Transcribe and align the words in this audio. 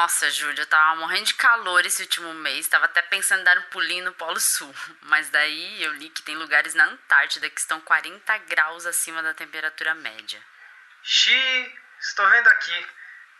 Nossa, 0.00 0.30
Júlia, 0.30 0.62
eu 0.62 0.66
tava 0.66 0.96
morrendo 0.96 1.26
de 1.26 1.34
calor 1.34 1.84
esse 1.84 2.00
último 2.00 2.32
mês, 2.32 2.66
tava 2.66 2.86
até 2.86 3.02
pensando 3.02 3.42
em 3.42 3.44
dar 3.44 3.58
um 3.58 3.62
pulinho 3.64 4.06
no 4.06 4.14
Polo 4.14 4.40
Sul. 4.40 4.74
Mas 5.02 5.28
daí 5.28 5.82
eu 5.82 5.92
li 5.92 6.08
que 6.08 6.22
tem 6.22 6.34
lugares 6.36 6.72
na 6.72 6.86
Antártida 6.86 7.50
que 7.50 7.60
estão 7.60 7.78
40 7.82 8.38
graus 8.48 8.86
acima 8.86 9.22
da 9.22 9.34
temperatura 9.34 9.94
média. 9.94 10.42
Xi, 11.02 11.78
estou 12.00 12.26
vendo 12.30 12.48
aqui. 12.48 12.86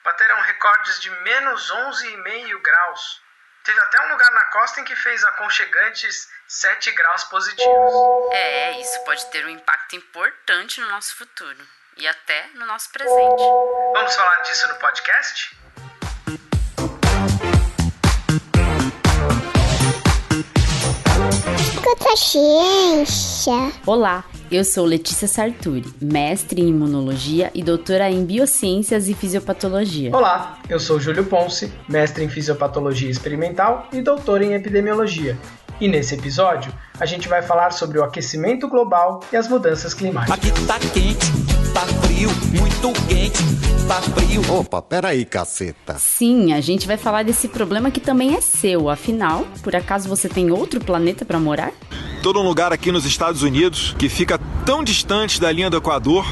Bateram 0.05 0.39
recordes 0.43 1.01
de 1.01 1.09
menos 1.23 1.73
11,5 1.73 2.61
graus. 2.61 3.23
Teve 3.65 3.81
até 3.81 4.03
um 4.03 4.11
lugar 4.11 4.31
na 4.33 4.45
costa 4.51 4.83
em 4.83 4.85
que 4.85 4.97
fez 4.97 5.25
aconchegantes 5.25 6.31
7 6.47 6.93
graus 6.93 7.25
positivos. 7.25 7.95
É, 8.33 8.73
isso 8.79 9.03
pode 9.05 9.31
ter 9.31 9.47
um 9.47 9.51
impacto 9.51 9.97
importante 9.97 10.79
no 10.83 10.91
nosso 10.91 11.17
futuro 11.17 11.67
e 11.97 12.07
até 12.07 12.49
no 12.49 12.67
nosso 12.67 12.91
presente. 12.91 13.43
Vamos 13.95 14.15
falar 14.15 14.43
disso 14.43 14.69
no 14.69 14.75
podcast? 14.75 15.59
Ciência. 22.17 23.73
Olá, 23.85 24.25
eu 24.51 24.65
sou 24.65 24.85
Letícia 24.85 25.27
Sarturi, 25.27 25.93
mestre 26.01 26.63
em 26.63 26.69
imunologia 26.69 27.51
e 27.55 27.63
doutora 27.63 28.11
em 28.11 28.25
biociências 28.25 29.09
e 29.09 29.15
fisiopatologia. 29.15 30.15
Olá, 30.15 30.59
eu 30.69 30.79
sou 30.79 31.01
Júlio 31.01 31.25
Ponce, 31.25 31.73
mestre 31.89 32.25
em 32.25 32.29
fisiopatologia 32.29 33.11
experimental 33.11 33.89
e 33.93 34.01
doutor 34.01 34.41
em 34.41 34.55
epidemiologia. 34.55 35.37
E 35.81 35.89
nesse 35.89 36.15
episódio, 36.15 36.73
a 36.99 37.07
gente 37.07 37.29
vai 37.29 37.43
falar 37.43 37.73
sobre 37.73 37.99
o 37.99 38.05
aquecimento 38.05 38.69
global 38.69 39.21
e 39.33 39.37
as 39.37 39.49
mudanças 39.49 39.93
climáticas. 39.93 40.39
Aqui 40.39 40.67
tá 40.67 40.79
quente, 40.79 41.60
frio, 42.21 42.31
muito 42.61 42.93
quente, 43.09 43.39
tá 43.89 44.03
frio. 44.03 44.43
Opa, 44.53 44.83
peraí, 44.83 45.25
caceta. 45.25 45.97
Sim, 45.99 46.53
a 46.53 46.61
gente 46.61 46.87
vai 46.87 46.99
falar 46.99 47.23
desse 47.23 47.49
problema 47.49 47.91
que 47.91 48.01
também 48.01 48.35
é 48.35 48.41
seu. 48.41 48.91
Afinal, 48.91 49.47
por 49.63 49.75
acaso 49.75 50.09
você 50.09 50.29
tem 50.29 50.51
outro 50.51 50.81
planeta 50.81 51.25
para 51.25 51.39
morar? 51.39 51.73
Todo 52.23 52.39
um 52.41 52.43
lugar 52.43 52.73
aqui 52.73 52.93
nos 52.93 53.07
Estados 53.07 53.43
Unidos 53.43 53.95
que 53.99 54.09
fica 54.09 54.39
tão 54.67 54.85
distante 54.85 55.41
da 55.41 55.51
linha 55.51 55.71
do 55.71 55.79
Equador 55.79 56.27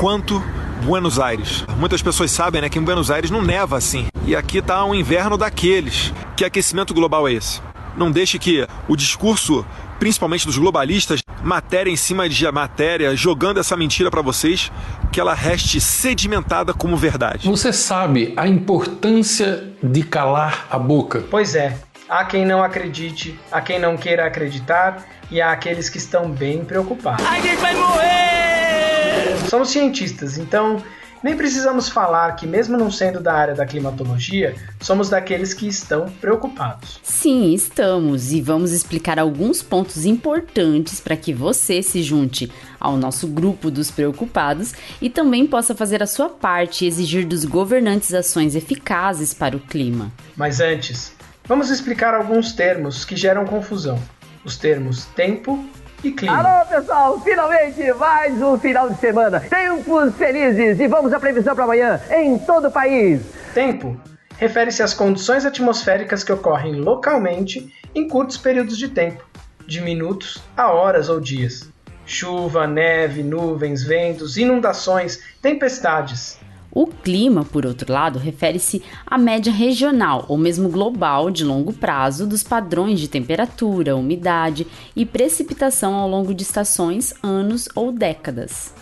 quanto 0.00 0.42
Buenos 0.84 1.18
Aires. 1.18 1.64
Muitas 1.78 2.00
pessoas 2.00 2.30
sabem 2.30 2.62
né, 2.62 2.70
que 2.70 2.78
em 2.78 2.82
Buenos 2.82 3.10
Aires 3.10 3.30
não 3.30 3.42
neva 3.42 3.76
assim. 3.76 4.06
E 4.26 4.34
aqui 4.34 4.62
tá 4.62 4.84
um 4.84 4.94
inverno 4.94 5.36
daqueles. 5.36 6.14
Que 6.34 6.44
aquecimento 6.44 6.94
global 6.94 7.28
é 7.28 7.34
esse? 7.34 7.60
Não 7.96 8.10
deixe 8.10 8.38
que 8.38 8.66
o 8.88 8.96
discurso, 8.96 9.64
principalmente 9.98 10.46
dos 10.46 10.58
globalistas, 10.58 11.20
matéria 11.42 11.90
em 11.90 11.96
cima 11.96 12.28
de 12.28 12.50
matéria, 12.50 13.14
jogando 13.16 13.60
essa 13.60 13.76
mentira 13.76 14.10
para 14.10 14.22
vocês, 14.22 14.70
que 15.12 15.20
ela 15.20 15.34
reste 15.34 15.80
sedimentada 15.80 16.74
como 16.74 16.96
verdade. 16.96 17.48
Você 17.48 17.72
sabe 17.72 18.32
a 18.36 18.46
importância 18.46 19.72
de 19.82 20.02
calar 20.02 20.66
a 20.70 20.78
boca? 20.78 21.24
Pois 21.30 21.54
é, 21.54 21.78
há 22.08 22.24
quem 22.24 22.44
não 22.44 22.62
acredite, 22.62 23.38
há 23.50 23.60
quem 23.60 23.78
não 23.78 23.96
queira 23.96 24.26
acreditar 24.26 25.06
e 25.30 25.40
há 25.40 25.52
aqueles 25.52 25.88
que 25.88 25.98
estão 25.98 26.30
bem 26.30 26.64
preocupados. 26.64 27.24
A 27.24 27.40
gente 27.40 27.56
vai 27.56 27.74
morrer! 27.74 29.48
Somos 29.48 29.70
cientistas, 29.70 30.38
então 30.38 30.82
nem 31.26 31.36
precisamos 31.36 31.88
falar 31.88 32.36
que, 32.36 32.46
mesmo 32.46 32.76
não 32.76 32.88
sendo 32.88 33.18
da 33.18 33.34
área 33.34 33.52
da 33.52 33.66
climatologia, 33.66 34.54
somos 34.80 35.10
daqueles 35.10 35.52
que 35.52 35.66
estão 35.66 36.08
preocupados. 36.20 37.00
Sim, 37.02 37.52
estamos 37.52 38.30
e 38.32 38.40
vamos 38.40 38.70
explicar 38.70 39.18
alguns 39.18 39.60
pontos 39.60 40.06
importantes 40.06 41.00
para 41.00 41.16
que 41.16 41.34
você 41.34 41.82
se 41.82 42.00
junte 42.00 42.48
ao 42.78 42.96
nosso 42.96 43.26
grupo 43.26 43.72
dos 43.72 43.90
preocupados 43.90 44.72
e 45.02 45.10
também 45.10 45.48
possa 45.48 45.74
fazer 45.74 46.00
a 46.00 46.06
sua 46.06 46.28
parte 46.28 46.84
e 46.84 46.88
exigir 46.88 47.26
dos 47.26 47.44
governantes 47.44 48.14
ações 48.14 48.54
eficazes 48.54 49.34
para 49.34 49.56
o 49.56 49.60
clima. 49.60 50.12
Mas 50.36 50.60
antes, 50.60 51.12
vamos 51.44 51.70
explicar 51.70 52.14
alguns 52.14 52.52
termos 52.52 53.04
que 53.04 53.16
geram 53.16 53.44
confusão: 53.46 54.00
os 54.44 54.56
termos 54.56 55.06
tempo 55.06 55.68
e 56.02 56.12
clima. 56.12 56.38
Alô, 56.38 56.66
pessoal! 56.66 57.20
Finalmente 57.20 57.92
mais 57.94 58.40
um 58.40 58.58
final 58.58 58.88
de 58.90 58.98
semana. 58.98 59.40
Tempos 59.40 60.14
felizes 60.16 60.78
e 60.80 60.86
vamos 60.86 61.12
à 61.12 61.20
previsão 61.20 61.54
para 61.54 61.64
amanhã 61.64 62.00
em 62.10 62.38
todo 62.38 62.68
o 62.68 62.70
país. 62.70 63.22
Tempo 63.54 63.98
refere-se 64.38 64.82
às 64.82 64.92
condições 64.92 65.46
atmosféricas 65.46 66.22
que 66.22 66.32
ocorrem 66.32 66.74
localmente 66.74 67.72
em 67.94 68.08
curtos 68.08 68.36
períodos 68.36 68.76
de 68.76 68.88
tempo, 68.88 69.24
de 69.66 69.80
minutos 69.80 70.42
a 70.56 70.70
horas 70.70 71.08
ou 71.08 71.20
dias. 71.20 71.70
Chuva, 72.04 72.66
neve, 72.66 73.22
nuvens, 73.22 73.82
ventos, 73.82 74.36
inundações, 74.36 75.20
tempestades. 75.42 76.38
O 76.76 76.86
clima, 76.86 77.42
por 77.42 77.64
outro 77.64 77.90
lado, 77.90 78.18
refere-se 78.18 78.84
à 79.06 79.16
média 79.16 79.50
regional 79.50 80.26
ou 80.28 80.36
mesmo 80.36 80.68
global 80.68 81.30
de 81.30 81.42
longo 81.42 81.72
prazo 81.72 82.26
dos 82.26 82.42
padrões 82.42 83.00
de 83.00 83.08
temperatura, 83.08 83.96
umidade 83.96 84.66
e 84.94 85.06
precipitação 85.06 85.94
ao 85.94 86.06
longo 86.06 86.34
de 86.34 86.42
estações, 86.42 87.14
anos 87.22 87.66
ou 87.74 87.90
décadas. 87.90 88.74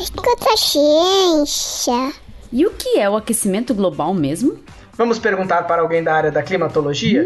Escuta 0.00 0.56
ciência. 0.56 2.14
E 2.50 2.64
o 2.64 2.70
que 2.70 2.98
é 2.98 3.10
o 3.10 3.16
aquecimento 3.16 3.74
global 3.74 4.14
mesmo? 4.14 4.58
Vamos 4.94 5.18
perguntar 5.18 5.64
para 5.64 5.82
alguém 5.82 6.02
da 6.02 6.14
área 6.14 6.30
da 6.30 6.42
climatologia? 6.42 7.22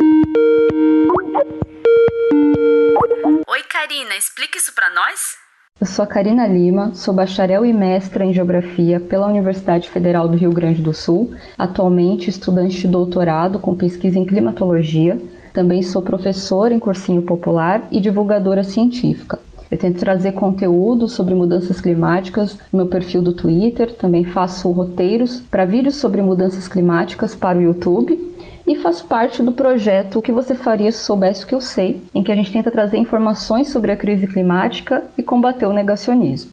Oi, 3.46 3.62
Karina, 3.70 4.16
explica 4.16 4.58
isso 4.58 4.74
para 4.74 4.90
nós? 4.90 5.40
Eu 5.82 5.86
sou 5.86 6.04
a 6.04 6.06
Karina 6.06 6.46
Lima, 6.46 6.94
sou 6.94 7.12
bacharel 7.12 7.66
e 7.66 7.72
mestra 7.72 8.24
em 8.24 8.32
Geografia 8.32 9.00
pela 9.00 9.26
Universidade 9.26 9.90
Federal 9.90 10.28
do 10.28 10.36
Rio 10.36 10.52
Grande 10.52 10.80
do 10.80 10.94
Sul, 10.94 11.32
atualmente 11.58 12.30
estudante 12.30 12.82
de 12.82 12.86
doutorado 12.86 13.58
com 13.58 13.74
pesquisa 13.74 14.16
em 14.16 14.24
climatologia. 14.24 15.20
Também 15.52 15.82
sou 15.82 16.00
professora 16.00 16.72
em 16.72 16.78
cursinho 16.78 17.22
popular 17.22 17.88
e 17.90 17.98
divulgadora 17.98 18.62
científica. 18.62 19.40
Eu 19.68 19.76
tento 19.76 19.98
trazer 19.98 20.34
conteúdo 20.34 21.08
sobre 21.08 21.34
mudanças 21.34 21.80
climáticas 21.80 22.56
no 22.72 22.76
meu 22.76 22.86
perfil 22.86 23.20
do 23.20 23.32
Twitter, 23.32 23.92
também 23.96 24.22
faço 24.22 24.70
roteiros 24.70 25.40
para 25.50 25.64
vídeos 25.64 25.96
sobre 25.96 26.22
mudanças 26.22 26.68
climáticas 26.68 27.34
para 27.34 27.58
o 27.58 27.62
YouTube 27.62 28.31
e 28.72 28.76
faço 28.76 29.06
parte 29.06 29.42
do 29.42 29.52
projeto 29.52 30.18
O 30.18 30.22
que 30.22 30.32
você 30.32 30.54
faria 30.54 30.90
se 30.90 30.98
soubesse 30.98 31.44
o 31.44 31.46
que 31.46 31.54
eu 31.54 31.60
sei, 31.60 32.02
em 32.14 32.22
que 32.22 32.32
a 32.32 32.34
gente 32.34 32.52
tenta 32.52 32.70
trazer 32.70 32.96
informações 32.96 33.68
sobre 33.68 33.92
a 33.92 33.96
crise 33.96 34.26
climática 34.26 35.04
e 35.16 35.22
combater 35.22 35.66
o 35.66 35.72
negacionismo. 35.72 36.50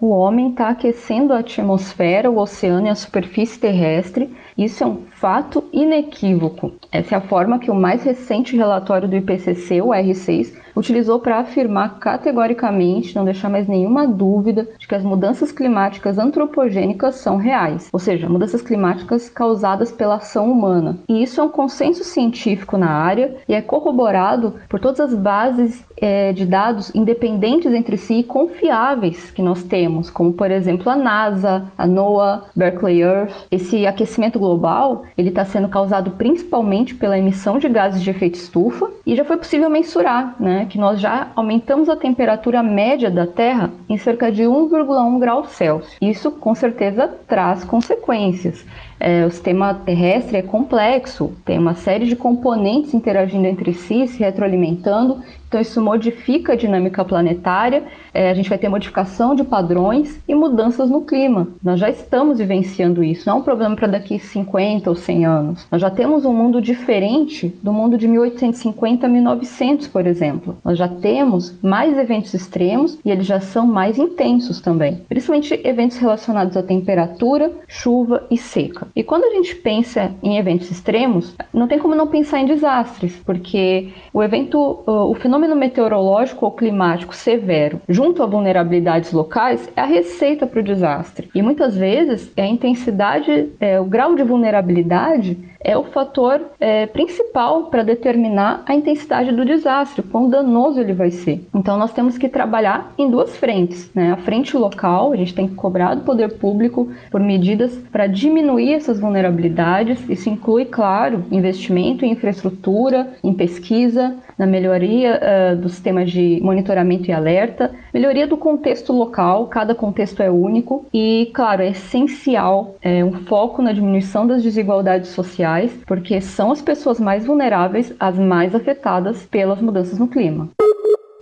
O 0.00 0.08
homem 0.08 0.50
está 0.50 0.70
aquecendo 0.70 1.32
a 1.32 1.38
atmosfera, 1.38 2.28
o 2.28 2.38
oceano 2.38 2.88
e 2.88 2.90
a 2.90 2.94
superfície 2.94 3.58
terrestre. 3.58 4.34
Isso 4.58 4.82
é 4.82 4.86
um 4.86 5.02
fato 5.12 5.62
inequívoco. 5.72 6.72
Essa 6.90 7.14
é 7.14 7.18
a 7.18 7.20
forma 7.20 7.60
que 7.60 7.70
o 7.70 7.74
mais 7.74 8.02
recente 8.02 8.56
relatório 8.56 9.08
do 9.08 9.16
IPCC, 9.16 9.80
o 9.80 9.90
R6, 9.90 10.54
utilizou 10.76 11.20
para 11.20 11.38
afirmar 11.38 11.98
categoricamente, 11.98 13.14
não 13.14 13.24
deixar 13.24 13.48
mais 13.48 13.66
nenhuma 13.66 14.06
dúvida 14.06 14.68
de 14.78 14.86
que 14.86 14.94
as 14.94 15.02
mudanças 15.02 15.52
climáticas 15.52 16.18
antropogênicas 16.18 17.16
são 17.16 17.36
reais, 17.36 17.88
ou 17.92 17.98
seja, 17.98 18.28
mudanças 18.28 18.62
climáticas 18.62 19.28
causadas 19.28 19.92
pela 19.92 20.16
ação 20.16 20.50
humana. 20.50 20.98
E 21.08 21.22
isso 21.22 21.40
é 21.40 21.44
um 21.44 21.48
consenso 21.48 22.04
científico 22.04 22.76
na 22.76 22.90
área 22.90 23.36
e 23.48 23.54
é 23.54 23.60
corroborado 23.60 24.54
por 24.68 24.80
todas 24.80 25.00
as 25.00 25.14
bases 25.14 25.84
é, 25.96 26.32
de 26.32 26.44
dados 26.44 26.92
independentes 26.94 27.72
entre 27.72 27.96
si 27.96 28.14
e 28.14 28.24
confiáveis 28.24 29.30
que 29.30 29.40
nós 29.40 29.62
temos, 29.62 30.10
como 30.10 30.32
por 30.32 30.50
exemplo 30.50 30.90
a 30.90 30.96
NASA, 30.96 31.66
a 31.78 31.86
NOAA, 31.86 32.44
Berkeley 32.56 33.00
Earth. 33.00 33.46
Esse 33.50 33.86
aquecimento 33.86 34.38
global 34.38 35.04
ele 35.16 35.28
está 35.28 35.44
sendo 35.44 35.68
causado 35.68 36.12
principalmente 36.12 36.94
pela 36.94 37.18
emissão 37.18 37.58
de 37.58 37.68
gases 37.68 38.02
de 38.02 38.10
efeito 38.10 38.34
estufa 38.34 38.90
e 39.06 39.14
já 39.14 39.24
foi 39.24 39.36
possível 39.36 39.70
mensurar, 39.70 40.34
né, 40.40 40.61
que 40.66 40.78
nós 40.78 41.00
já 41.00 41.28
aumentamos 41.34 41.88
a 41.88 41.96
temperatura 41.96 42.62
média 42.62 43.10
da 43.10 43.26
Terra 43.26 43.70
em 43.88 43.96
cerca 43.96 44.30
de 44.30 44.42
1,1 44.42 45.18
grau 45.18 45.44
Celsius. 45.44 45.96
Isso 46.00 46.30
com 46.30 46.54
certeza 46.54 47.08
traz 47.26 47.64
consequências. 47.64 48.64
É, 49.04 49.26
o 49.26 49.30
sistema 49.32 49.74
terrestre 49.74 50.36
é 50.36 50.42
complexo, 50.42 51.32
tem 51.44 51.58
uma 51.58 51.74
série 51.74 52.06
de 52.06 52.14
componentes 52.14 52.94
interagindo 52.94 53.48
entre 53.48 53.74
si, 53.74 54.06
se 54.06 54.20
retroalimentando, 54.20 55.18
então 55.48 55.60
isso 55.60 55.82
modifica 55.82 56.52
a 56.52 56.56
dinâmica 56.56 57.04
planetária, 57.04 57.82
é, 58.14 58.30
a 58.30 58.34
gente 58.34 58.48
vai 58.48 58.56
ter 58.56 58.68
modificação 58.68 59.34
de 59.34 59.44
padrões 59.44 60.18
e 60.26 60.34
mudanças 60.34 60.88
no 60.88 61.02
clima. 61.02 61.48
Nós 61.62 61.80
já 61.80 61.90
estamos 61.90 62.38
vivenciando 62.38 63.02
isso, 63.02 63.28
não 63.28 63.36
é 63.36 63.40
um 63.40 63.42
problema 63.42 63.76
para 63.76 63.88
daqui 63.88 64.18
50 64.18 64.88
ou 64.88 64.96
100 64.96 65.26
anos. 65.26 65.66
Nós 65.70 65.80
já 65.80 65.90
temos 65.90 66.24
um 66.24 66.32
mundo 66.32 66.62
diferente 66.62 67.54
do 67.62 67.70
mundo 67.72 67.98
de 67.98 68.06
1850 68.06 69.04
a 69.04 69.10
1900, 69.10 69.88
por 69.88 70.06
exemplo. 70.06 70.56
Nós 70.64 70.78
já 70.78 70.88
temos 70.88 71.54
mais 71.60 71.98
eventos 71.98 72.32
extremos 72.32 72.98
e 73.04 73.10
eles 73.10 73.26
já 73.26 73.40
são 73.40 73.66
mais 73.66 73.98
intensos 73.98 74.60
também, 74.60 75.02
principalmente 75.08 75.60
eventos 75.64 75.98
relacionados 75.98 76.56
à 76.56 76.62
temperatura, 76.62 77.52
chuva 77.66 78.26
e 78.30 78.38
seca. 78.38 78.86
E 78.94 79.02
quando 79.02 79.24
a 79.24 79.30
gente 79.30 79.54
pensa 79.56 80.12
em 80.22 80.38
eventos 80.38 80.70
extremos, 80.70 81.34
não 81.52 81.66
tem 81.66 81.78
como 81.78 81.94
não 81.94 82.06
pensar 82.06 82.40
em 82.40 82.46
desastres, 82.46 83.20
porque 83.24 83.88
o 84.12 84.22
evento, 84.22 84.82
o 84.86 85.14
fenômeno 85.14 85.56
meteorológico 85.56 86.44
ou 86.44 86.52
climático 86.52 87.14
severo, 87.14 87.80
junto 87.88 88.22
a 88.22 88.26
vulnerabilidades 88.26 89.12
locais, 89.12 89.70
é 89.74 89.80
a 89.80 89.86
receita 89.86 90.46
para 90.46 90.60
o 90.60 90.64
desastre. 90.64 91.30
E 91.34 91.42
muitas 91.42 91.76
vezes 91.76 92.30
é 92.36 92.42
a 92.42 92.46
intensidade, 92.46 93.48
é, 93.58 93.80
o 93.80 93.84
grau 93.84 94.14
de 94.14 94.22
vulnerabilidade 94.22 95.38
é 95.64 95.76
o 95.76 95.84
fator 95.84 96.40
é, 96.60 96.86
principal 96.86 97.64
para 97.64 97.82
determinar 97.82 98.62
a 98.66 98.74
intensidade 98.74 99.32
do 99.32 99.44
desastre, 99.44 100.02
quão 100.02 100.28
danoso 100.28 100.80
ele 100.80 100.92
vai 100.92 101.10
ser. 101.10 101.46
Então 101.54 101.78
nós 101.78 101.92
temos 101.92 102.18
que 102.18 102.28
trabalhar 102.28 102.92
em 102.98 103.10
duas 103.10 103.36
frentes, 103.36 103.90
né? 103.94 104.12
A 104.12 104.16
frente 104.16 104.56
local, 104.56 105.12
a 105.12 105.16
gente 105.16 105.34
tem 105.34 105.48
que 105.48 105.54
cobrar 105.54 105.94
do 105.94 106.02
poder 106.02 106.38
público 106.38 106.88
por 107.10 107.20
medidas 107.20 107.76
para 107.90 108.06
diminuir 108.06 108.74
essas 108.74 108.98
vulnerabilidades. 108.98 110.08
Isso 110.08 110.28
inclui, 110.28 110.64
claro, 110.64 111.24
investimento 111.30 112.04
em 112.04 112.12
infraestrutura, 112.12 113.08
em 113.22 113.32
pesquisa, 113.32 114.16
na 114.38 114.46
melhoria 114.46 115.20
uh, 115.20 115.56
do 115.56 115.68
sistema 115.68 116.04
de 116.04 116.40
monitoramento 116.42 117.10
e 117.10 117.12
alerta, 117.12 117.70
melhoria 117.92 118.26
do 118.26 118.36
contexto 118.36 118.92
local, 118.92 119.46
cada 119.46 119.74
contexto 119.74 120.22
é 120.22 120.30
único 120.30 120.86
e, 120.92 121.30
claro, 121.34 121.62
é 121.62 121.68
essencial 121.68 122.76
é, 122.82 123.04
um 123.04 123.12
foco 123.12 123.62
na 123.62 123.72
diminuição 123.72 124.26
das 124.26 124.42
desigualdades 124.42 125.10
sociais, 125.10 125.72
porque 125.86 126.20
são 126.20 126.50
as 126.50 126.62
pessoas 126.62 126.98
mais 126.98 127.26
vulneráveis 127.26 127.94
as 127.98 128.18
mais 128.18 128.54
afetadas 128.54 129.24
pelas 129.26 129.60
mudanças 129.60 129.98
no 129.98 130.08
clima. 130.08 130.48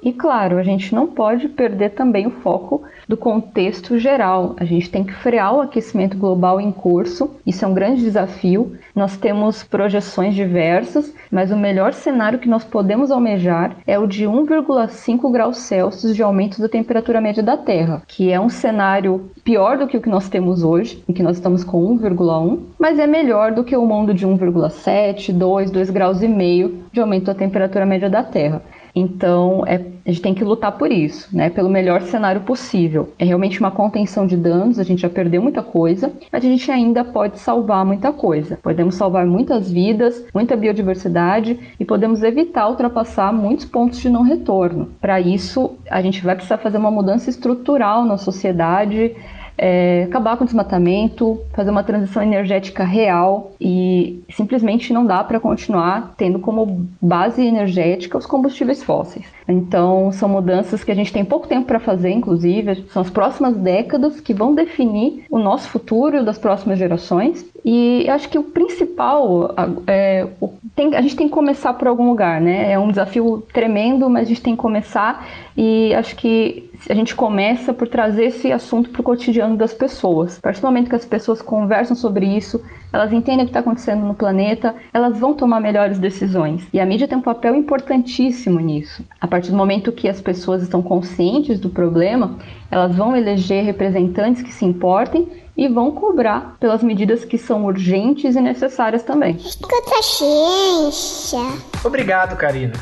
E 0.03 0.13
claro, 0.13 0.57
a 0.57 0.63
gente 0.63 0.95
não 0.95 1.07
pode 1.07 1.49
perder 1.49 1.91
também 1.91 2.27
o 2.27 2.31
foco 2.31 2.83
do 3.07 3.17
contexto 3.17 3.99
geral. 3.99 4.55
A 4.59 4.65
gente 4.65 4.91
tem 4.91 5.05
que 5.05 5.13
frear 5.13 5.55
o 5.55 5.61
aquecimento 5.61 6.17
global 6.17 6.61
em 6.61 6.73
curso, 6.73 7.31
isso 7.45 7.65
é 7.65 7.69
um 7.69 7.75
grande 7.75 8.01
desafio. 8.01 8.79
Nós 8.95 9.17
temos 9.17 9.63
projeções 9.63 10.35
diversas, 10.35 11.15
mas 11.31 11.51
o 11.51 11.57
melhor 11.57 11.93
cenário 11.93 12.39
que 12.39 12.49
nós 12.49 12.65
podemos 12.65 13.11
almejar 13.11 13.77
é 13.87 13.99
o 13.99 14.07
de 14.07 14.25
1,5 14.25 15.31
graus 15.31 15.59
Celsius 15.59 16.17
de 16.17 16.23
aumento 16.23 16.63
da 16.63 16.69
temperatura 16.69 17.21
média 17.21 17.43
da 17.43 17.57
Terra, 17.57 18.03
que 18.07 18.33
é 18.33 18.41
um 18.41 18.49
cenário 18.49 19.31
pior 19.45 19.77
do 19.77 19.87
que 19.87 19.97
o 19.97 20.01
que 20.01 20.09
nós 20.09 20.29
temos 20.29 20.63
hoje, 20.63 21.05
em 21.09 21.13
que 21.13 21.23
nós 21.23 21.37
estamos 21.37 21.63
com 21.63 21.99
1,1, 21.99 22.59
mas 22.79 22.99
é 22.99 23.07
melhor 23.07 23.53
do 23.53 23.65
que 23.65 23.77
o 23.77 23.85
mundo 23.85 24.15
de 24.15 24.27
1,7, 24.27 25.33
2, 25.33 25.71
2 25.71 25.91
graus 25.91 26.23
e 26.23 26.29
meio 26.29 26.85
de 26.91 27.01
aumento 27.01 27.27
da 27.27 27.35
temperatura 27.35 27.85
média 27.85 28.09
da 28.09 28.23
Terra. 28.23 28.63
Então, 28.95 29.65
é, 29.67 29.81
a 30.05 30.11
gente 30.11 30.23
tem 30.23 30.35
que 30.35 30.45
lutar 30.45 30.73
por 30.73 30.91
isso, 30.91 31.29
né? 31.35 31.51
Pelo 31.51 31.69
melhor 31.69 32.03
cenário 32.03 32.41
possível. 32.43 33.13
É 33.19 33.25
realmente 33.25 33.61
uma 33.61 33.71
contenção 33.71 34.27
de 34.27 34.37
danos, 34.37 34.79
a 34.79 34.83
gente 34.83 35.03
já 35.03 35.09
perdeu 35.09 35.43
muita 35.43 35.63
coisa, 35.63 36.13
mas 36.33 36.45
a 36.45 36.49
gente 36.49 36.71
ainda 36.71 37.05
pode 37.05 37.39
salvar 37.39 37.85
muita 37.85 38.13
coisa. 38.13 38.59
Podemos 38.63 38.95
salvar 38.95 39.27
muitas 39.27 39.71
vidas, 39.71 40.25
muita 40.35 40.57
biodiversidade 40.57 41.59
e 41.79 41.85
podemos 41.85 42.23
evitar 42.23 42.69
ultrapassar 42.69 43.33
muitos 43.33 43.65
pontos 43.65 44.01
de 44.01 44.09
não 44.09 44.23
retorno. 44.23 44.89
Para 45.01 45.21
isso, 45.21 45.79
a 45.91 46.03
gente 46.03 46.23
vai 46.25 46.35
precisar 46.35 46.59
fazer 46.59 46.79
uma 46.79 46.91
mudança 46.91 47.31
estrutural 47.31 48.05
na 48.05 48.17
sociedade 48.17 49.15
é, 49.63 50.05
acabar 50.05 50.39
com 50.39 50.45
o 50.45 50.47
desmatamento, 50.47 51.39
fazer 51.53 51.71
uma 51.71 51.85
transição 51.85 52.23
energética 52.23 52.83
real 52.83 53.53
e 53.61 54.23
simplesmente 54.31 54.91
não 54.91 55.05
dá 55.05 55.23
para 55.23 55.39
continuar 55.39 56.15
tendo 56.17 56.39
como 56.39 56.89
base 57.01 57.45
energética 57.45 58.17
os 58.17 58.25
combustíveis 58.25 58.83
fósseis. 58.83 59.27
Então, 59.47 60.11
são 60.13 60.31
mudanças 60.31 60.83
que 60.83 60.91
a 60.91 60.95
gente 60.95 61.13
tem 61.13 61.25
pouco 61.25 61.47
tempo 61.47 61.67
para 61.67 61.79
fazer, 61.79 62.11
inclusive, 62.11 62.87
são 62.91 63.03
as 63.03 63.11
próximas 63.11 63.55
décadas 63.55 64.19
que 64.19 64.33
vão 64.33 64.55
definir 64.55 65.25
o 65.29 65.39
nosso 65.39 65.69
futuro 65.69 66.17
e 66.17 66.21
o 66.21 66.25
das 66.25 66.39
próximas 66.39 66.79
gerações. 66.79 67.45
E 67.65 68.09
acho 68.09 68.29
que 68.29 68.39
o 68.39 68.43
principal 68.43 69.55
é, 69.87 70.27
tem, 70.75 70.95
a 70.95 71.01
gente 71.03 71.17
tem 71.17 71.29
que 71.29 71.35
começar 71.35 71.75
por 71.75 71.89
algum 71.89 72.09
lugar, 72.09 72.41
né? 72.41 72.73
É 72.73 72.79
um 72.79 72.89
desafio 72.89 73.45
tremendo, 73.53 74.09
mas 74.09 74.23
a 74.23 74.29
gente 74.29 74.43
tem 74.43 74.57
que 74.57 74.63
começar 74.63 75.27
e 75.57 75.95
acho 75.95 76.17
que 76.17 76.71
a 76.89 76.95
gente 76.95 77.15
começa 77.15 77.75
por 77.75 77.87
trazer 77.87 78.25
esse 78.25 78.51
assunto 78.51 78.89
para 78.89 79.01
o 79.01 79.05
cotidiano 79.05 79.57
das 79.57 79.75
pessoas. 79.75 80.39
A 80.39 80.41
partir 80.41 80.61
do 80.63 80.67
momento 80.67 80.89
que 80.89 80.97
as 80.97 81.05
pessoas 81.05 81.43
conversam 81.43 81.95
sobre 81.95 82.25
isso, 82.25 82.63
elas 82.93 83.13
entendem 83.13 83.43
o 83.43 83.45
que 83.45 83.51
está 83.51 83.61
acontecendo 83.61 84.05
no 84.07 84.15
planeta, 84.15 84.75
elas 84.93 85.19
vão 85.19 85.35
tomar 85.35 85.61
melhores 85.61 85.99
decisões. 85.99 86.67
E 86.73 86.81
a 86.81 86.87
mídia 86.87 87.07
tem 87.07 87.19
um 87.19 87.23
papel 87.23 87.55
importantíssimo 87.55 88.59
nisso. 88.59 89.05
A 89.21 89.29
partir 89.29 89.51
do 89.51 89.57
momento 89.57 89.93
que 89.93 90.09
as 90.09 90.21
pessoas 90.21 90.63
estão 90.63 90.83
conscientes 90.83 91.61
do 91.61 91.69
problema, 91.69 92.39
elas 92.71 92.97
vão 92.97 93.15
eleger 93.15 93.65
representantes 93.65 94.43
que 94.43 94.53
se 94.53 94.65
importem 94.65 95.29
e 95.61 95.69
vão 95.69 95.91
cobrar 95.91 96.57
pelas 96.59 96.83
medidas 96.83 97.23
que 97.23 97.37
são 97.37 97.67
urgentes 97.67 98.35
e 98.35 98.41
necessárias 98.41 99.03
também. 99.03 99.37
Escuta 99.37 100.03
ciência. 100.03 101.39
Obrigado, 101.85 102.35
Karina. 102.35 102.73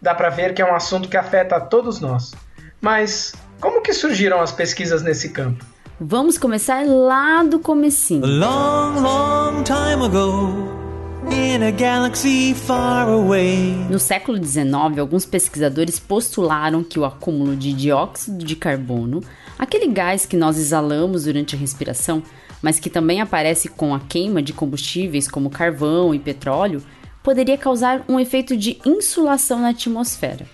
Dá 0.00 0.14
para 0.14 0.30
ver 0.30 0.54
que 0.54 0.62
é 0.62 0.64
um 0.64 0.74
assunto 0.74 1.10
que 1.10 1.16
afeta 1.18 1.56
a 1.56 1.60
todos 1.60 2.00
nós. 2.00 2.32
Mas 2.80 3.34
como 3.60 3.82
que 3.82 3.92
surgiram 3.92 4.40
as 4.40 4.50
pesquisas 4.50 5.02
nesse 5.02 5.28
campo? 5.28 5.62
Vamos 6.00 6.38
começar 6.38 6.86
lá 6.86 7.42
do 7.42 7.58
comecinho. 7.58 8.24
Long, 8.24 8.98
long 9.02 9.62
time 9.62 10.06
ago. 10.06 10.85
In 11.30 11.62
a 11.62 11.70
galaxy 11.70 12.54
far 12.54 13.08
away. 13.08 13.74
No 13.90 13.98
século 13.98 14.42
XIX, 14.42 14.98
alguns 14.98 15.26
pesquisadores 15.26 15.98
postularam 15.98 16.84
que 16.84 16.98
o 16.98 17.04
acúmulo 17.04 17.56
de 17.56 17.72
dióxido 17.72 18.44
de 18.44 18.54
carbono, 18.54 19.22
aquele 19.58 19.88
gás 19.88 20.24
que 20.24 20.36
nós 20.36 20.56
exalamos 20.56 21.24
durante 21.24 21.56
a 21.56 21.58
respiração, 21.58 22.22
mas 22.62 22.78
que 22.78 22.88
também 22.88 23.20
aparece 23.20 23.68
com 23.68 23.94
a 23.94 24.00
queima 24.00 24.42
de 24.42 24.52
combustíveis 24.52 25.28
como 25.28 25.50
carvão 25.50 26.14
e 26.14 26.18
petróleo, 26.18 26.82
poderia 27.22 27.58
causar 27.58 28.04
um 28.08 28.20
efeito 28.20 28.56
de 28.56 28.78
insulação 28.84 29.60
na 29.60 29.70
atmosfera. 29.70 30.46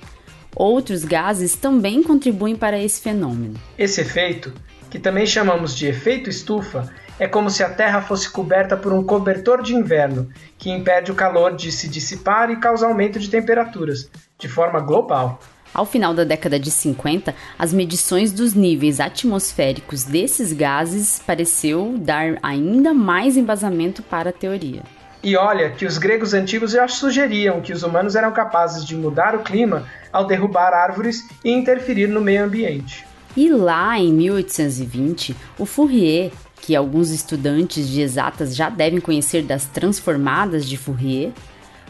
Outros 0.54 1.04
gases 1.04 1.54
também 1.54 2.02
contribuem 2.02 2.56
para 2.56 2.78
esse 2.78 3.00
fenômeno. 3.00 3.54
Esse 3.78 4.00
efeito, 4.00 4.52
que 4.92 4.98
também 4.98 5.24
chamamos 5.24 5.74
de 5.74 5.86
efeito 5.86 6.28
estufa, 6.28 6.92
é 7.18 7.26
como 7.26 7.48
se 7.48 7.64
a 7.64 7.70
Terra 7.70 8.02
fosse 8.02 8.28
coberta 8.28 8.76
por 8.76 8.92
um 8.92 9.02
cobertor 9.02 9.62
de 9.62 9.74
inverno, 9.74 10.28
que 10.58 10.70
impede 10.70 11.10
o 11.10 11.14
calor 11.14 11.56
de 11.56 11.72
se 11.72 11.88
dissipar 11.88 12.50
e 12.50 12.56
causa 12.56 12.86
aumento 12.86 13.18
de 13.18 13.30
temperaturas, 13.30 14.10
de 14.38 14.48
forma 14.48 14.80
global. 14.80 15.40
Ao 15.72 15.86
final 15.86 16.12
da 16.12 16.24
década 16.24 16.60
de 16.60 16.70
50, 16.70 17.34
as 17.58 17.72
medições 17.72 18.32
dos 18.32 18.52
níveis 18.52 19.00
atmosféricos 19.00 20.04
desses 20.04 20.52
gases 20.52 21.22
pareceu 21.26 21.94
dar 21.96 22.36
ainda 22.42 22.92
mais 22.92 23.38
embasamento 23.38 24.02
para 24.02 24.28
a 24.28 24.32
teoria. 24.32 24.82
E 25.22 25.34
olha 25.38 25.70
que 25.70 25.86
os 25.86 25.96
gregos 25.96 26.34
antigos 26.34 26.72
já 26.72 26.86
sugeriam 26.86 27.62
que 27.62 27.72
os 27.72 27.82
humanos 27.82 28.14
eram 28.14 28.30
capazes 28.30 28.84
de 28.84 28.94
mudar 28.94 29.34
o 29.34 29.42
clima 29.42 29.88
ao 30.12 30.26
derrubar 30.26 30.74
árvores 30.74 31.26
e 31.42 31.50
interferir 31.50 32.08
no 32.08 32.20
meio 32.20 32.44
ambiente. 32.44 33.10
E 33.36 33.48
lá 33.50 33.98
em 33.98 34.12
1820, 34.12 35.34
o 35.58 35.64
Fourier, 35.64 36.30
que 36.60 36.76
alguns 36.76 37.10
estudantes 37.10 37.88
de 37.88 38.00
exatas 38.00 38.54
já 38.54 38.68
devem 38.68 39.00
conhecer 39.00 39.42
das 39.42 39.64
transformadas 39.64 40.66
de 40.66 40.76
Fourier, 40.76 41.32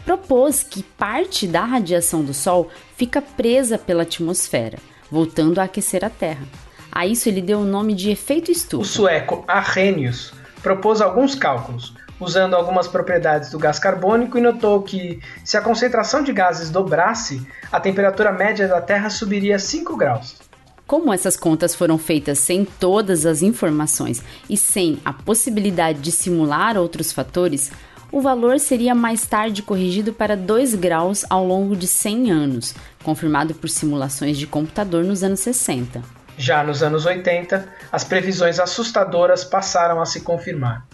propôs 0.05 0.63
que 0.63 0.83
parte 0.83 1.45
da 1.45 1.63
radiação 1.63 2.23
do 2.23 2.33
Sol 2.33 2.69
fica 2.95 3.21
presa 3.21 3.77
pela 3.77 4.03
atmosfera, 4.03 4.77
voltando 5.11 5.59
a 5.59 5.63
aquecer 5.63 6.03
a 6.03 6.09
Terra. 6.09 6.45
A 6.91 7.05
isso 7.05 7.27
ele 7.27 7.41
deu 7.41 7.59
o 7.59 7.65
nome 7.65 7.93
de 7.93 8.09
efeito 8.09 8.51
estufa. 8.51 8.83
O 8.83 8.85
sueco 8.85 9.43
Arrhenius 9.47 10.33
propôs 10.61 11.01
alguns 11.01 11.35
cálculos, 11.35 11.93
usando 12.19 12.55
algumas 12.55 12.87
propriedades 12.87 13.49
do 13.49 13.59
gás 13.59 13.79
carbônico 13.79 14.37
e 14.37 14.41
notou 14.41 14.81
que, 14.81 15.19
se 15.43 15.57
a 15.57 15.61
concentração 15.61 16.23
de 16.23 16.31
gases 16.31 16.69
dobrasse, 16.69 17.45
a 17.71 17.79
temperatura 17.79 18.31
média 18.31 18.67
da 18.67 18.79
Terra 18.79 19.09
subiria 19.09 19.59
5 19.59 19.97
graus. 19.97 20.37
Como 20.85 21.13
essas 21.13 21.37
contas 21.37 21.73
foram 21.73 21.97
feitas 21.97 22.39
sem 22.39 22.65
todas 22.65 23.25
as 23.25 23.41
informações 23.41 24.21
e 24.49 24.57
sem 24.57 24.99
a 25.05 25.13
possibilidade 25.13 25.99
de 25.99 26.11
simular 26.11 26.77
outros 26.77 27.11
fatores, 27.11 27.71
o 28.11 28.21
valor 28.21 28.59
seria 28.59 28.93
mais 28.93 29.25
tarde 29.25 29.63
corrigido 29.63 30.13
para 30.13 30.37
2 30.37 30.75
graus 30.75 31.25
ao 31.29 31.47
longo 31.47 31.75
de 31.75 31.87
100 31.87 32.31
anos, 32.31 32.75
confirmado 33.03 33.55
por 33.55 33.69
simulações 33.69 34.37
de 34.37 34.45
computador 34.45 35.03
nos 35.03 35.23
anos 35.23 35.39
60. 35.39 36.03
Já 36.37 36.63
nos 36.63 36.83
anos 36.83 37.05
80, 37.05 37.67
as 37.91 38.03
previsões 38.03 38.59
assustadoras 38.59 39.43
passaram 39.43 40.01
a 40.01 40.05
se 40.05 40.21
confirmar. 40.21 40.85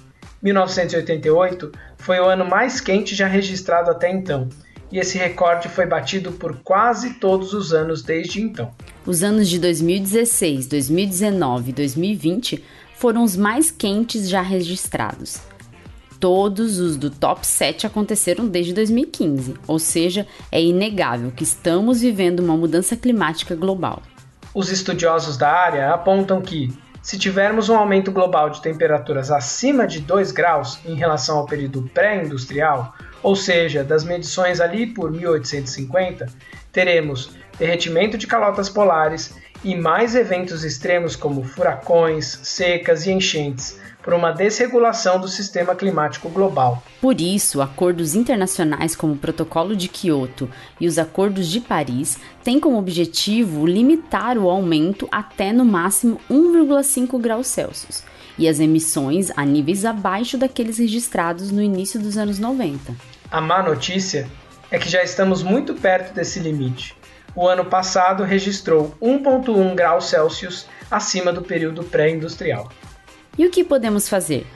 1988 0.41 1.71
foi 1.97 2.19
o 2.19 2.25
ano 2.25 2.45
mais 2.45 2.79
quente 2.79 3.15
já 3.15 3.27
registrado 3.27 3.91
até 3.91 4.09
então, 4.09 4.47
e 4.91 4.99
esse 4.99 5.17
recorde 5.17 5.69
foi 5.69 5.85
batido 5.85 6.31
por 6.31 6.57
quase 6.63 7.15
todos 7.15 7.53
os 7.53 7.73
anos 7.73 8.01
desde 8.01 8.41
então. 8.41 8.71
Os 9.05 9.23
anos 9.23 9.47
de 9.47 9.59
2016, 9.59 10.67
2019 10.67 11.69
e 11.69 11.73
2020 11.73 12.63
foram 12.95 13.23
os 13.23 13.35
mais 13.35 13.71
quentes 13.71 14.29
já 14.29 14.41
registrados. 14.41 15.39
Todos 16.19 16.79
os 16.79 16.97
do 16.97 17.09
top 17.09 17.47
7 17.47 17.87
aconteceram 17.87 18.45
desde 18.45 18.73
2015, 18.73 19.53
ou 19.65 19.79
seja, 19.79 20.27
é 20.51 20.61
inegável 20.61 21.31
que 21.31 21.43
estamos 21.43 22.01
vivendo 22.01 22.41
uma 22.41 22.57
mudança 22.57 22.97
climática 22.97 23.55
global. 23.55 24.01
Os 24.53 24.69
estudiosos 24.69 25.37
da 25.37 25.49
área 25.49 25.93
apontam 25.93 26.41
que, 26.41 26.73
Se 27.01 27.17
tivermos 27.17 27.69
um 27.69 27.77
aumento 27.77 28.11
global 28.11 28.49
de 28.49 28.61
temperaturas 28.61 29.31
acima 29.31 29.87
de 29.87 30.01
2 30.01 30.33
graus 30.33 30.79
em 30.85 30.95
relação 30.95 31.37
ao 31.37 31.45
período 31.45 31.89
pré-industrial, 31.93 32.93
ou 33.21 33.35
seja, 33.35 33.83
das 33.83 34.03
medições 34.03 34.61
ali 34.61 34.87
por 34.87 35.11
1850, 35.11 36.27
teremos 36.71 37.31
derretimento 37.57 38.17
de 38.17 38.27
calotas 38.27 38.69
polares 38.69 39.33
e 39.63 39.75
mais 39.75 40.15
eventos 40.15 40.63
extremos 40.63 41.15
como 41.15 41.43
furacões, 41.43 42.39
secas 42.43 43.05
e 43.05 43.11
enchentes, 43.11 43.77
por 44.01 44.13
uma 44.13 44.31
desregulação 44.31 45.19
do 45.19 45.27
sistema 45.27 45.75
climático 45.75 46.29
global. 46.29 46.81
Por 47.01 47.19
isso, 47.19 47.61
acordos 47.61 48.15
internacionais 48.15 48.95
como 48.95 49.13
o 49.13 49.17
Protocolo 49.17 49.75
de 49.75 49.89
Quioto 49.89 50.49
e 50.79 50.87
os 50.87 50.97
Acordos 50.97 51.47
de 51.47 51.59
Paris 51.59 52.17
têm 52.43 52.59
como 52.59 52.79
objetivo 52.79 53.65
limitar 53.65 54.37
o 54.37 54.49
aumento 54.49 55.07
até 55.11 55.51
no 55.51 55.65
máximo 55.65 56.19
1,5 56.31 57.19
graus 57.19 57.47
Celsius 57.47 58.03
e 58.37 58.47
as 58.47 58.61
emissões 58.61 59.31
a 59.35 59.45
níveis 59.45 59.83
abaixo 59.83 60.37
daqueles 60.37 60.77
registrados 60.77 61.51
no 61.51 61.61
início 61.61 61.99
dos 61.99 62.17
anos 62.17 62.39
90. 62.39 62.95
A 63.31 63.39
má 63.39 63.61
notícia 63.61 64.27
é 64.71 64.79
que 64.79 64.89
já 64.89 65.03
estamos 65.03 65.43
muito 65.43 65.75
perto 65.75 66.15
desse 66.15 66.39
limite. 66.39 66.95
O 67.35 67.47
ano 67.47 67.63
passado 67.63 68.23
registrou 68.23 68.95
1,1 68.99 69.75
graus 69.75 70.05
Celsius 70.05 70.65
acima 70.89 71.31
do 71.31 71.43
período 71.43 71.83
pré-industrial. 71.83 72.71
E 73.37 73.45
o 73.45 73.51
que 73.51 73.63
podemos 73.63 74.09
fazer? 74.09 74.47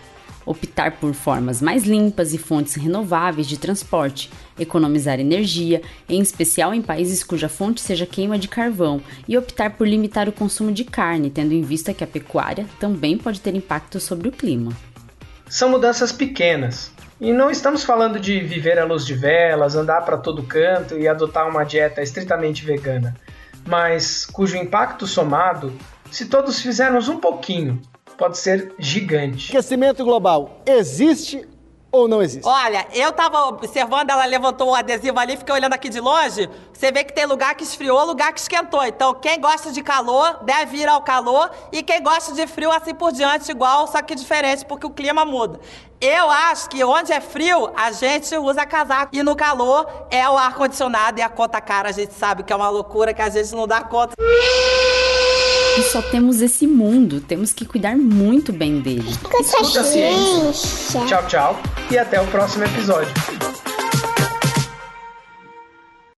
Optar 0.43 0.93
por 0.93 1.13
formas 1.13 1.61
mais 1.61 1.83
limpas 1.83 2.33
e 2.33 2.39
fontes 2.39 2.73
renováveis 2.73 3.47
de 3.47 3.59
transporte, 3.59 4.31
economizar 4.59 5.19
energia, 5.19 5.83
em 6.09 6.19
especial 6.19 6.73
em 6.73 6.81
países 6.81 7.23
cuja 7.23 7.47
fonte 7.47 7.79
seja 7.79 8.07
queima 8.07 8.39
de 8.39 8.47
carvão, 8.47 8.99
e 9.27 9.37
optar 9.37 9.69
por 9.77 9.87
limitar 9.87 10.27
o 10.27 10.33
consumo 10.33 10.71
de 10.71 10.83
carne, 10.83 11.29
tendo 11.29 11.53
em 11.53 11.61
vista 11.61 11.93
que 11.93 12.03
a 12.03 12.07
pecuária 12.07 12.65
também 12.79 13.19
pode 13.19 13.39
ter 13.39 13.53
impacto 13.53 13.99
sobre 13.99 14.27
o 14.27 14.31
clima. 14.31 14.75
São 15.47 15.69
mudanças 15.69 16.11
pequenas, 16.11 16.91
e 17.23 17.31
não 17.31 17.49
estamos 17.49 17.85
falando 17.85 18.19
de 18.19 18.41
viver 18.41 18.77
à 18.77 18.83
luz 18.83 19.05
de 19.05 19.13
velas, 19.13 19.77
andar 19.77 20.01
para 20.01 20.17
todo 20.17 20.43
canto 20.43 20.99
e 20.99 21.07
adotar 21.07 21.47
uma 21.47 21.63
dieta 21.63 22.01
estritamente 22.01 22.65
vegana, 22.65 23.15
mas 23.65 24.25
cujo 24.25 24.57
impacto 24.57 25.07
somado, 25.07 25.71
se 26.11 26.25
todos 26.25 26.59
fizermos 26.59 27.07
um 27.07 27.17
pouquinho, 27.17 27.81
pode 28.17 28.37
ser 28.37 28.73
gigante. 28.77 29.51
Aquecimento 29.51 30.03
global 30.03 30.61
existe 30.65 31.47
ou 31.93 32.07
não 32.07 32.23
existe? 32.23 32.47
Olha, 32.47 32.87
eu 32.91 33.11
tava 33.13 33.45
observando, 33.45 34.09
ela 34.09 34.25
levantou 34.25 34.71
o 34.71 34.75
adesivo 34.75 35.19
ali, 35.19 35.37
fiquei 35.37 35.53
olhando 35.53 35.73
aqui 35.73 35.89
de 35.89 35.99
longe. 35.99 36.49
Você 36.73 36.91
vê 36.91 37.03
que 37.03 37.13
tem 37.13 37.27
lugar 37.27 37.53
que 37.53 37.63
esfriou, 37.63 38.03
lugar 38.03 38.33
que 38.33 38.39
esquentou. 38.39 38.83
Então, 38.83 39.13
quem 39.13 39.39
gosta 39.39 39.71
de 39.71 39.83
calor 39.83 40.43
deve 40.43 40.77
ir 40.77 40.89
ao 40.89 41.03
calor 41.03 41.51
e 41.71 41.83
quem 41.83 42.01
gosta 42.01 42.33
de 42.33 42.47
frio 42.47 42.71
assim 42.71 42.95
por 42.95 43.11
diante, 43.11 43.51
igual, 43.51 43.85
só 43.85 44.01
que 44.01 44.15
diferente, 44.15 44.65
porque 44.65 44.87
o 44.87 44.89
clima 44.89 45.23
muda. 45.23 45.59
Eu 46.01 46.29
acho 46.29 46.67
que 46.67 46.83
onde 46.83 47.13
é 47.13 47.21
frio, 47.21 47.71
a 47.75 47.91
gente 47.91 48.35
usa 48.35 48.65
casaco. 48.65 49.15
E 49.15 49.21
no 49.21 49.35
calor 49.35 49.87
é 50.09 50.27
o 50.27 50.35
ar-condicionado 50.35 51.19
e 51.19 51.21
a 51.21 51.29
conta 51.29 51.61
cara. 51.61 51.89
A 51.89 51.93
gente 51.93 52.13
sabe 52.13 52.43
que 52.43 52.51
é 52.51 52.55
uma 52.55 52.69
loucura 52.69 53.13
que 53.13 53.21
a 53.21 53.29
gente 53.29 53.53
não 53.53 53.67
dá 53.67 53.81
conta. 53.81 54.15
E 55.77 55.81
só 55.83 56.01
temos 56.01 56.41
esse 56.41 56.67
mundo, 56.67 57.19
temos 57.19 57.51
que 57.51 57.65
cuidar 57.65 57.97
muito 57.97 58.53
bem 58.53 58.79
dele. 58.79 59.09
Escuta 59.09 59.81
a 59.81 59.83
ciência. 59.83 61.05
Tchau, 61.05 61.27
tchau 61.27 61.61
e 61.89 61.97
até 61.97 62.21
o 62.21 62.27
próximo 62.27 62.63
episódio. 62.63 63.11